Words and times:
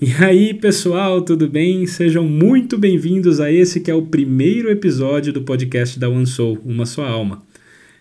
E 0.00 0.12
aí, 0.22 0.54
pessoal, 0.54 1.20
tudo 1.22 1.48
bem? 1.48 1.84
Sejam 1.84 2.22
muito 2.22 2.78
bem-vindos 2.78 3.40
a 3.40 3.50
esse 3.50 3.80
que 3.80 3.90
é 3.90 3.94
o 3.94 4.06
primeiro 4.06 4.70
episódio 4.70 5.32
do 5.32 5.42
podcast 5.42 5.98
da 5.98 6.08
OneSoul, 6.08 6.56
Uma 6.64 6.86
Só 6.86 7.04
Alma. 7.04 7.42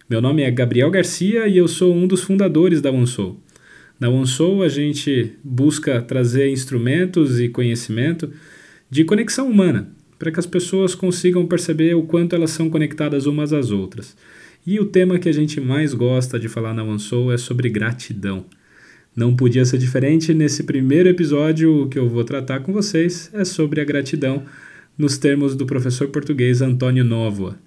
Meu 0.08 0.22
nome 0.22 0.44
é 0.44 0.52
Gabriel 0.52 0.92
Garcia 0.92 1.48
e 1.48 1.58
eu 1.58 1.68
sou 1.68 1.96
um 1.96 2.06
dos 2.06 2.22
fundadores 2.22 2.82
da 2.82 2.92
OneSoul. 2.92 3.42
Na 4.00 4.10
OneSoul 4.10 4.62
a 4.62 4.70
gente 4.70 5.32
busca 5.44 6.00
trazer 6.00 6.52
instrumentos 6.52 7.40
e 7.40 7.50
conhecimento 7.50 8.32
de 8.92 9.04
conexão 9.04 9.50
humana, 9.50 9.92
para 10.20 10.32
que 10.32 10.40
as 10.40 10.46
pessoas 10.46 10.94
consigam 10.94 11.48
perceber 11.48 11.96
o 11.96 12.04
quanto 12.04 12.36
elas 12.36 12.52
são 12.52 12.70
conectadas 12.70 13.26
umas 13.26 13.52
às 13.52 13.72
outras. 13.72 14.16
E 14.68 14.80
o 14.80 14.86
tema 14.86 15.18
que 15.18 15.30
a 15.30 15.34
gente 15.34 15.60
mais 15.60 15.96
gosta 15.96 16.40
de 16.40 16.48
falar 16.48 16.76
na 16.76 16.84
OneSoul 16.84 17.34
é 17.34 17.38
sobre 17.40 17.70
gratidão. 17.70 18.46
Não 19.18 19.36
podia 19.36 19.66
ser 19.66 19.80
diferente 19.80 20.32
nesse 20.32 20.62
primeiro 20.62 21.10
episódio. 21.10 21.82
O 21.82 21.90
que 21.90 21.98
eu 21.98 22.08
vou 22.08 22.24
tratar 22.24 22.60
com 22.60 22.72
vocês 22.72 23.32
é 23.34 23.44
sobre 23.44 23.82
a 23.82 23.84
gratidão, 23.84 24.44
nos 24.96 25.18
termos 25.18 25.56
do 25.56 25.66
professor 25.66 26.10
português 26.10 26.62
Antônio 26.62 27.04
Novoa. 27.04 27.58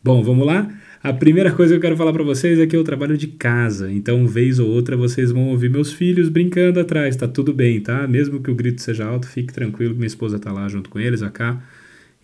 Bom, 0.00 0.22
vamos 0.22 0.46
lá? 0.46 0.72
A 1.02 1.12
primeira 1.12 1.50
coisa 1.50 1.72
que 1.72 1.78
eu 1.78 1.82
quero 1.82 1.96
falar 1.96 2.12
para 2.12 2.22
vocês 2.22 2.60
é 2.60 2.66
que 2.68 2.76
eu 2.76 2.84
trabalho 2.84 3.18
de 3.18 3.26
casa, 3.26 3.90
então 3.90 4.28
vez 4.28 4.60
ou 4.60 4.70
outra 4.70 4.96
vocês 4.96 5.32
vão 5.32 5.48
ouvir 5.48 5.70
meus 5.70 5.92
filhos 5.92 6.28
brincando 6.28 6.78
atrás, 6.78 7.16
tá 7.16 7.26
tudo 7.26 7.52
bem, 7.52 7.80
tá? 7.80 8.06
Mesmo 8.06 8.40
que 8.40 8.50
o 8.50 8.54
grito 8.54 8.80
seja 8.80 9.04
alto, 9.04 9.26
fique 9.26 9.52
tranquilo, 9.52 9.94
minha 9.94 10.06
esposa 10.06 10.38
tá 10.38 10.52
lá 10.52 10.68
junto 10.68 10.88
com 10.88 11.00
eles, 11.00 11.20
a 11.20 11.30
cá 11.30 11.60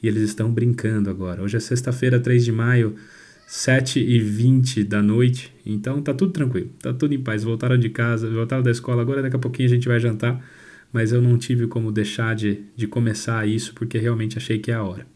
e 0.03 0.09
eles 0.09 0.23
estão 0.23 0.51
brincando 0.53 1.11
agora. 1.11 1.43
Hoje 1.43 1.57
é 1.57 1.61
sexta-feira, 1.61 2.19
3 2.19 2.45
de 2.45 2.53
maio, 2.53 2.95
7 3.47 3.99
e 4.01 4.19
20 4.19 4.85
da 4.85 5.03
noite, 5.03 5.53
então 5.67 6.01
tá 6.01 6.15
tudo 6.15 6.33
tranquilo, 6.33 6.71
tá 6.81 6.93
tudo 6.93 7.15
em 7.15 7.21
paz. 7.21 7.43
Voltaram 7.43 7.77
de 7.77 7.91
casa, 7.91 8.31
voltaram 8.31 8.63
da 8.63 8.71
escola 8.71 9.03
agora, 9.03 9.23
daqui 9.23 9.37
a 9.37 9.39
pouquinho 9.39 9.69
a 9.69 9.73
gente 9.73 9.89
vai 9.89 9.99
jantar, 9.99 10.41
mas 10.93 11.13
eu 11.13 11.21
não 11.21 11.37
tive 11.37 11.67
como 11.67 11.91
deixar 11.91 12.35
de, 12.35 12.63
de 12.77 12.87
começar 12.87 13.47
isso 13.47 13.75
porque 13.75 13.99
realmente 13.99 14.39
achei 14.39 14.59
que 14.59 14.71
é 14.71 14.75
a 14.75 14.83
hora. 14.83 15.07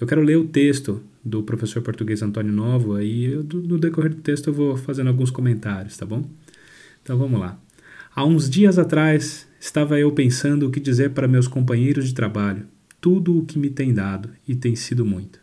Eu 0.00 0.06
quero 0.06 0.22
ler 0.22 0.36
o 0.36 0.44
texto 0.44 1.02
do 1.24 1.42
professor 1.42 1.82
português 1.82 2.22
Antônio 2.22 2.52
Novo, 2.52 2.94
aí 2.94 3.28
no 3.52 3.78
decorrer 3.78 4.14
do 4.14 4.22
texto 4.22 4.48
eu 4.48 4.54
vou 4.54 4.76
fazendo 4.76 5.08
alguns 5.08 5.30
comentários, 5.30 5.96
tá 5.96 6.06
bom? 6.06 6.24
Então 7.02 7.18
vamos 7.18 7.38
lá. 7.38 7.58
Há 8.14 8.24
uns 8.24 8.48
dias 8.48 8.78
atrás 8.78 9.46
estava 9.60 9.98
eu 9.98 10.10
pensando 10.12 10.66
o 10.66 10.70
que 10.70 10.80
dizer 10.80 11.10
para 11.10 11.28
meus 11.28 11.46
companheiros 11.46 12.06
de 12.06 12.14
trabalho 12.14 12.66
tudo 13.00 13.38
o 13.38 13.44
que 13.44 13.58
me 13.58 13.70
tem 13.70 13.92
dado, 13.92 14.30
e 14.46 14.54
tem 14.54 14.74
sido 14.74 15.04
muito. 15.04 15.40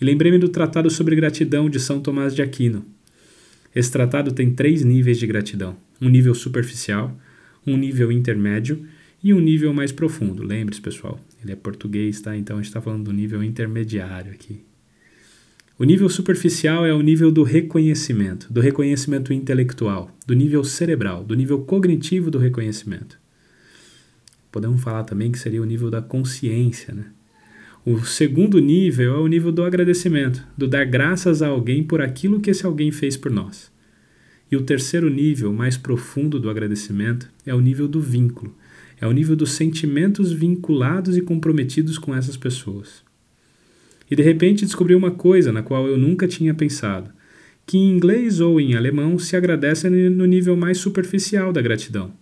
E 0.00 0.04
lembrei-me 0.04 0.38
do 0.38 0.48
Tratado 0.48 0.90
sobre 0.90 1.16
Gratidão 1.16 1.70
de 1.70 1.78
São 1.78 2.00
Tomás 2.00 2.34
de 2.34 2.42
Aquino. 2.42 2.84
Esse 3.74 3.90
tratado 3.90 4.32
tem 4.32 4.52
três 4.52 4.84
níveis 4.84 5.18
de 5.18 5.26
gratidão: 5.26 5.76
um 6.00 6.08
nível 6.08 6.34
superficial, 6.34 7.16
um 7.66 7.76
nível 7.76 8.12
intermédio 8.12 8.84
e 9.22 9.32
um 9.32 9.40
nível 9.40 9.72
mais 9.72 9.92
profundo. 9.92 10.42
Lembre-se, 10.42 10.80
pessoal, 10.80 11.20
ele 11.42 11.52
é 11.52 11.56
português, 11.56 12.20
tá? 12.20 12.36
Então 12.36 12.56
a 12.56 12.60
gente 12.60 12.68
está 12.68 12.80
falando 12.80 13.04
do 13.04 13.12
nível 13.12 13.42
intermediário 13.42 14.32
aqui. 14.32 14.60
O 15.78 15.84
nível 15.84 16.08
superficial 16.08 16.84
é 16.84 16.92
o 16.92 17.00
nível 17.00 17.32
do 17.32 17.42
reconhecimento, 17.42 18.52
do 18.52 18.60
reconhecimento 18.60 19.32
intelectual, 19.32 20.14
do 20.26 20.34
nível 20.34 20.62
cerebral, 20.62 21.24
do 21.24 21.34
nível 21.34 21.60
cognitivo 21.62 22.30
do 22.30 22.38
reconhecimento. 22.38 23.21
Podemos 24.52 24.82
falar 24.82 25.04
também 25.04 25.32
que 25.32 25.38
seria 25.38 25.62
o 25.62 25.64
nível 25.64 25.90
da 25.90 26.02
consciência, 26.02 26.92
né? 26.92 27.06
O 27.84 28.04
segundo 28.04 28.60
nível 28.60 29.16
é 29.16 29.18
o 29.18 29.26
nível 29.26 29.50
do 29.50 29.64
agradecimento, 29.64 30.46
do 30.56 30.68
dar 30.68 30.84
graças 30.84 31.42
a 31.42 31.48
alguém 31.48 31.82
por 31.82 32.00
aquilo 32.00 32.38
que 32.38 32.50
esse 32.50 32.64
alguém 32.64 32.92
fez 32.92 33.16
por 33.16 33.32
nós. 33.32 33.72
E 34.50 34.56
o 34.56 34.62
terceiro 34.62 35.08
nível, 35.08 35.52
mais 35.52 35.76
profundo 35.78 36.38
do 36.38 36.50
agradecimento, 36.50 37.28
é 37.46 37.54
o 37.54 37.60
nível 37.60 37.88
do 37.88 37.98
vínculo, 37.98 38.54
é 39.00 39.06
o 39.06 39.10
nível 39.10 39.34
dos 39.34 39.52
sentimentos 39.52 40.30
vinculados 40.30 41.16
e 41.16 41.22
comprometidos 41.22 41.98
com 41.98 42.14
essas 42.14 42.36
pessoas. 42.36 43.02
E 44.08 44.14
de 44.14 44.22
repente 44.22 44.66
descobri 44.66 44.94
uma 44.94 45.10
coisa 45.10 45.50
na 45.50 45.62
qual 45.62 45.88
eu 45.88 45.96
nunca 45.96 46.28
tinha 46.28 46.54
pensado, 46.54 47.10
que 47.66 47.78
em 47.78 47.90
inglês 47.90 48.38
ou 48.38 48.60
em 48.60 48.74
alemão 48.76 49.18
se 49.18 49.34
agradece 49.34 49.88
no 49.88 50.26
nível 50.26 50.54
mais 50.54 50.78
superficial 50.78 51.52
da 51.52 51.62
gratidão 51.62 52.12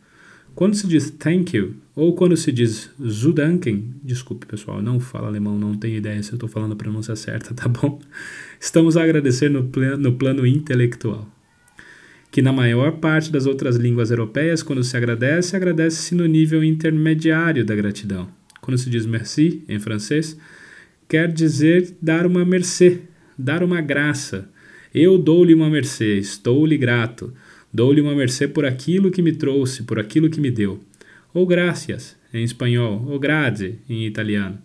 quando 0.55 0.75
se 0.75 0.87
diz 0.87 1.11
thank 1.11 1.57
you, 1.57 1.77
ou 1.95 2.15
quando 2.15 2.37
se 2.37 2.51
diz 2.53 2.91
Zudanken, 3.03 3.95
desculpe 4.03 4.47
pessoal, 4.47 4.81
não 4.83 4.99
falo 5.01 5.27
alemão, 5.27 5.59
não 5.59 5.75
tenho 5.75 5.97
ideia 5.97 6.23
se 6.23 6.33
eu 6.33 6.37
estou 6.37 6.49
falando 6.49 6.73
a 6.73 6.77
pronúncia 6.77 7.15
certa, 7.17 7.53
tá 7.55 7.69
bom? 7.69 8.01
Estamos 8.59 8.97
a 8.97 9.03
agradecer 9.03 9.51
no 9.51 9.71
no 9.99 10.13
plano 10.15 10.47
intelectual. 10.47 11.29
Que 12.31 12.41
na 12.41 12.53
maior 12.53 12.93
parte 12.93 13.33
das 13.33 13.47
outras 13.47 13.77
línguas 13.77 14.11
europeias, 14.11 14.63
quando 14.63 14.85
se 14.85 14.97
agradece, 14.97 15.57
agradece-se 15.57 16.15
no 16.15 16.27
nível 16.27 16.63
intermediário 16.63 17.65
da 17.65 17.75
gratidão. 17.75 18.29
Quando 18.61 18.79
se 18.79 18.89
diz 18.89 19.05
merci, 19.05 19.65
em 19.69 19.81
francês, 19.81 20.39
quer 21.09 21.33
dizer 21.33 21.97
dar 22.01 22.27
uma 22.27 22.45
mercê, 22.45 23.01
dar 23.37 23.63
uma 23.63 23.81
graça. 23.81 24.49
Eu 24.95 25.19
dou-lhe 25.19 25.55
uma 25.55 25.69
mercê, 25.69 26.19
estou-lhe 26.19 26.79
grato 26.79 27.33
Dou-lhe 27.73 28.01
uma 28.01 28.15
mercê 28.15 28.49
por 28.49 28.65
aquilo 28.65 29.11
que 29.11 29.23
me 29.23 29.33
trouxe, 29.33 29.85
por 29.85 29.99
aquilo 29.99 30.29
que 30.29 30.41
me 30.41 30.51
deu. 30.51 30.81
Ou 31.33 31.47
gracias, 31.47 32.17
em 32.35 32.43
espanhol, 32.43 33.05
ou 33.09 33.19
grazie, 33.19 33.79
em 33.89 34.07
italiano. 34.07 34.59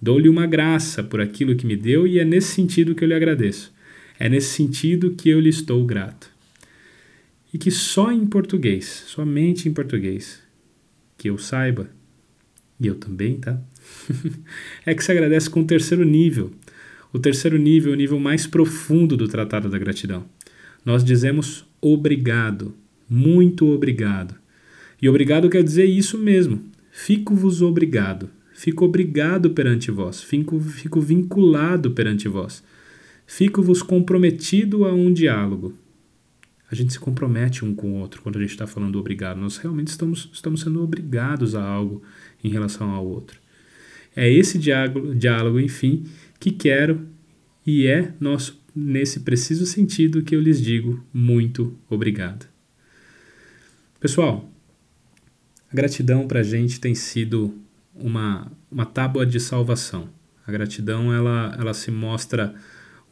Dou-lhe 0.00 0.28
uma 0.28 0.46
graça 0.46 1.02
por 1.02 1.20
aquilo 1.20 1.54
que 1.54 1.66
me 1.66 1.76
deu 1.76 2.06
e 2.06 2.18
é 2.18 2.24
nesse 2.24 2.54
sentido 2.54 2.94
que 2.94 3.04
eu 3.04 3.08
lhe 3.08 3.14
agradeço. 3.14 3.72
É 4.18 4.28
nesse 4.28 4.54
sentido 4.54 5.10
que 5.12 5.28
eu 5.28 5.38
lhe 5.38 5.50
estou 5.50 5.84
grato. 5.84 6.30
E 7.52 7.58
que 7.58 7.70
só 7.70 8.10
em 8.10 8.26
português, 8.26 9.04
somente 9.06 9.68
em 9.68 9.72
português, 9.72 10.42
que 11.18 11.28
eu 11.28 11.36
saiba, 11.36 11.90
e 12.78 12.86
eu 12.86 12.94
também, 12.94 13.36
tá? 13.36 13.60
é 14.86 14.94
que 14.94 15.04
se 15.04 15.12
agradece 15.12 15.50
com 15.50 15.60
o 15.60 15.66
terceiro 15.66 16.04
nível. 16.04 16.50
O 17.12 17.18
terceiro 17.18 17.58
nível 17.58 17.92
é 17.92 17.94
o 17.94 17.98
nível 17.98 18.18
mais 18.18 18.46
profundo 18.46 19.16
do 19.16 19.28
Tratado 19.28 19.68
da 19.68 19.78
Gratidão. 19.78 20.24
Nós 20.84 21.04
dizemos 21.04 21.66
obrigado, 21.80 22.74
muito 23.08 23.66
obrigado. 23.68 24.34
E 25.00 25.08
obrigado 25.08 25.48
quer 25.48 25.62
dizer 25.62 25.84
isso 25.84 26.18
mesmo. 26.18 26.62
Fico-vos 26.90 27.62
obrigado. 27.62 28.28
Fico 28.52 28.84
obrigado 28.84 29.50
perante 29.50 29.90
vós. 29.90 30.22
Fico, 30.22 30.60
fico 30.60 31.00
vinculado 31.00 31.92
perante 31.92 32.28
vós. 32.28 32.62
Fico-vos 33.26 33.82
comprometido 33.82 34.84
a 34.84 34.92
um 34.92 35.12
diálogo. 35.12 35.72
A 36.70 36.74
gente 36.74 36.92
se 36.92 37.00
compromete 37.00 37.64
um 37.64 37.74
com 37.74 37.92
o 37.92 37.96
outro 37.96 38.20
quando 38.22 38.36
a 38.36 38.40
gente 38.40 38.50
está 38.50 38.66
falando 38.66 38.98
obrigado. 38.98 39.40
Nós 39.40 39.56
realmente 39.56 39.88
estamos, 39.88 40.28
estamos 40.32 40.60
sendo 40.60 40.82
obrigados 40.82 41.54
a 41.54 41.64
algo 41.64 42.02
em 42.44 42.48
relação 42.48 42.90
ao 42.90 43.06
outro. 43.06 43.40
É 44.14 44.30
esse 44.30 44.58
diálogo, 44.58 45.14
diálogo, 45.14 45.58
enfim, 45.58 46.04
que 46.38 46.50
quero 46.50 47.06
e 47.66 47.86
é 47.86 48.12
nosso 48.20 48.60
nesse 48.74 49.20
preciso 49.20 49.66
sentido 49.66 50.22
que 50.22 50.34
eu 50.34 50.40
lhes 50.40 50.60
digo 50.60 51.04
muito 51.12 51.76
obrigado. 51.88 52.46
Pessoal, 53.98 54.50
a 55.70 55.74
gratidão 55.74 56.26
para 56.26 56.40
a 56.40 56.44
gente 56.44 56.80
tem 56.80 56.94
sido 56.94 57.54
uma, 57.94 58.50
uma 58.70 58.86
tábua 58.86 59.26
de 59.26 59.38
salvação. 59.38 60.08
A 60.46 60.50
gratidão 60.50 61.12
ela, 61.12 61.56
ela 61.58 61.74
se 61.74 61.90
mostra 61.90 62.54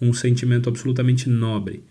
um 0.00 0.12
sentimento 0.12 0.68
absolutamente 0.68 1.28
nobre. 1.28 1.84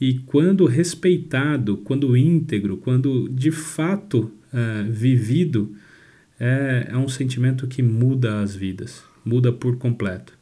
E 0.00 0.18
quando 0.20 0.66
respeitado, 0.66 1.78
quando 1.78 2.16
íntegro, 2.16 2.76
quando 2.76 3.28
de 3.28 3.50
fato 3.50 4.30
é, 4.52 4.82
vivido, 4.82 5.74
é, 6.38 6.88
é 6.90 6.96
um 6.96 7.08
sentimento 7.08 7.66
que 7.66 7.82
muda 7.82 8.40
as 8.40 8.54
vidas, 8.54 9.02
muda 9.24 9.52
por 9.52 9.78
completo. 9.78 10.36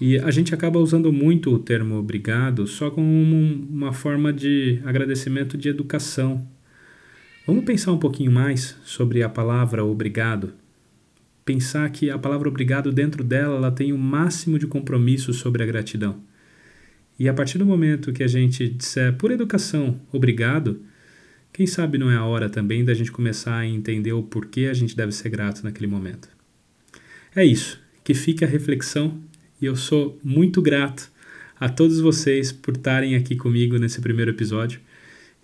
E 0.00 0.18
a 0.18 0.30
gente 0.30 0.52
acaba 0.52 0.78
usando 0.78 1.12
muito 1.12 1.52
o 1.52 1.58
termo 1.58 1.96
obrigado 1.96 2.66
só 2.66 2.90
como 2.90 3.06
uma 3.06 3.92
forma 3.92 4.32
de 4.32 4.80
agradecimento 4.84 5.56
de 5.56 5.68
educação. 5.68 6.46
Vamos 7.46 7.64
pensar 7.64 7.92
um 7.92 7.98
pouquinho 7.98 8.32
mais 8.32 8.76
sobre 8.84 9.22
a 9.22 9.28
palavra 9.28 9.84
obrigado. 9.84 10.52
Pensar 11.44 11.88
que 11.90 12.10
a 12.10 12.18
palavra 12.18 12.48
obrigado 12.48 12.90
dentro 12.90 13.22
dela 13.22 13.56
ela 13.56 13.70
tem 13.70 13.92
o 13.92 13.96
um 13.96 13.98
máximo 13.98 14.58
de 14.58 14.66
compromisso 14.66 15.32
sobre 15.32 15.62
a 15.62 15.66
gratidão. 15.66 16.20
E 17.18 17.28
a 17.28 17.34
partir 17.34 17.58
do 17.58 17.66
momento 17.66 18.12
que 18.12 18.24
a 18.24 18.26
gente 18.26 18.68
disser 18.68 19.14
por 19.14 19.30
educação 19.30 20.00
obrigado, 20.10 20.80
quem 21.52 21.68
sabe 21.68 21.98
não 21.98 22.10
é 22.10 22.16
a 22.16 22.24
hora 22.24 22.48
também 22.48 22.84
da 22.84 22.94
gente 22.94 23.12
começar 23.12 23.58
a 23.58 23.66
entender 23.66 24.12
o 24.12 24.24
porquê 24.24 24.66
a 24.66 24.74
gente 24.74 24.96
deve 24.96 25.12
ser 25.12 25.28
grato 25.28 25.62
naquele 25.62 25.86
momento. 25.86 26.28
É 27.36 27.44
isso. 27.44 27.80
Que 28.02 28.12
fique 28.12 28.44
a 28.44 28.48
reflexão 28.48 29.20
e 29.60 29.66
eu 29.66 29.76
sou 29.76 30.18
muito 30.22 30.60
grato 30.60 31.10
a 31.58 31.68
todos 31.68 32.00
vocês 32.00 32.52
por 32.52 32.74
estarem 32.76 33.14
aqui 33.14 33.36
comigo 33.36 33.78
nesse 33.78 34.00
primeiro 34.00 34.30
episódio. 34.30 34.80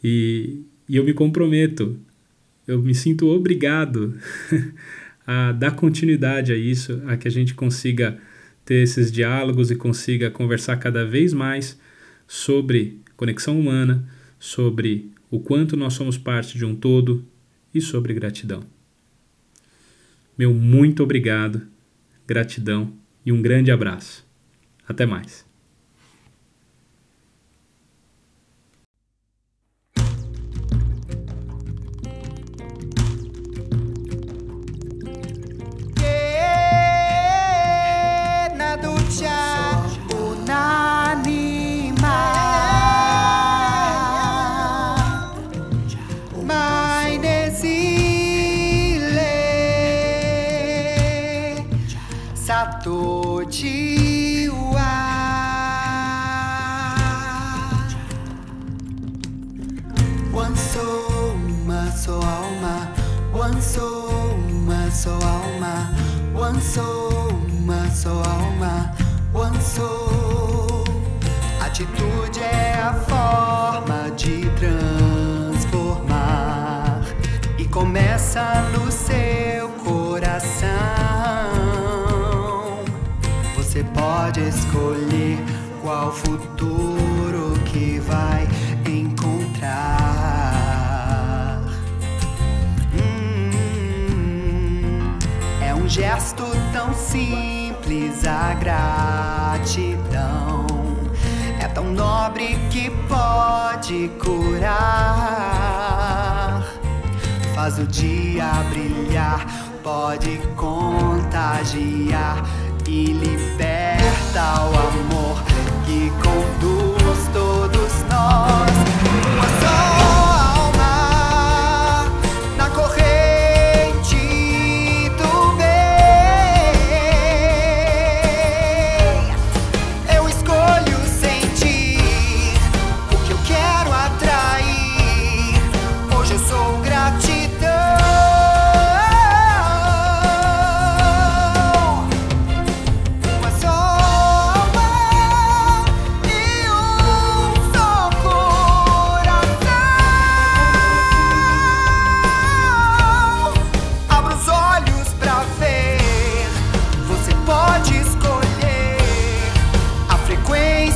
E, 0.03 0.63
e 0.89 0.97
eu 0.97 1.05
me 1.05 1.15
comprometo, 1.15 1.99
eu 2.67 2.83
me 2.83 2.95
sinto 2.95 3.29
obrigado 3.29 4.15
a 5.27 5.53
dar 5.53 5.73
continuidade 5.73 6.53
a 6.53 6.57
isso, 6.57 7.01
a 7.07 7.17
que 7.17 7.29
a 7.29 7.31
gente 7.31 7.55
consiga 7.55 8.19
ter 8.65 8.83
esses 8.83 9.11
diálogos 9.11 9.71
e 9.71 9.77
consiga 9.77 10.31
conversar 10.31 10.77
cada 10.77 11.05
vez 11.05 11.33
mais 11.33 11.79
sobre 12.27 13.01
conexão 13.17 13.59
humana, 13.59 14.09
sobre 14.39 15.11
o 15.31 15.41
quanto 15.41 15.77
nós 15.77 15.95
somos 15.95 16.19
parte 16.19 16.59
de 16.59 16.65
um 16.65 16.75
todo 16.75 17.25
e 17.75 17.81
sobre 17.81 18.13
gratidão. 18.15 18.63
Meu 20.37 20.53
muito 20.55 21.03
obrigado, 21.03 21.63
gratidão 22.27 23.00
e 23.25 23.33
um 23.33 23.43
grande 23.43 23.71
abraço. 23.71 24.27
Até 24.87 25.07
mais. 25.07 25.50
Sou, 66.73 67.29
uma 67.59 67.91
só 67.91 68.23
alma, 68.23 68.95
one 69.35 69.61
soul. 69.61 70.85
Atitude 71.61 72.41
é 72.41 72.75
a 72.81 72.95
forma 72.95 74.11
de 74.17 74.49
transformar 75.71 77.03
e 77.59 77.65
começa 77.67 78.63
no 78.73 78.91
seu 78.93 79.69
coração. 79.85 80.69
Você 83.57 83.83
pode 83.93 84.41
escolher 84.41 85.39
qual 85.83 86.13
futuro 86.13 86.90
a 98.27 98.55
gratidão. 98.55 100.01
É 101.61 101.69
tão 101.69 101.85
nobre 101.85 102.59
que 102.71 102.91
pode 103.09 104.11
curar. 104.23 104.71
Faz 107.55 107.79
o 107.79 107.87
dia 107.87 108.51
brilhar, 108.71 109.47
pode 109.83 110.39
contagiar 110.57 112.45
e 112.87 113.13
liberta 113.13 114.61
o 114.63 114.75
amor 114.89 115.30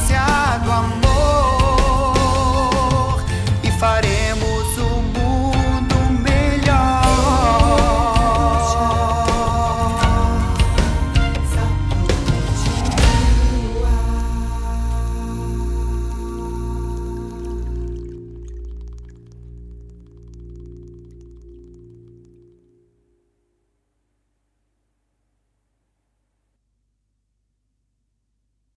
demasiado. 0.06 0.33